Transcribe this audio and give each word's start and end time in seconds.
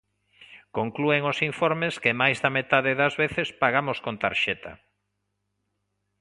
Conclúen 0.77 1.21
os 1.31 1.37
informes 1.49 1.93
que 2.03 2.17
máis 2.21 2.37
da 2.43 2.51
metade 2.57 2.91
das 3.01 3.13
veces 3.21 3.47
pagamos 3.61 3.97
con 4.05 4.15
tarxeta. 4.23 4.71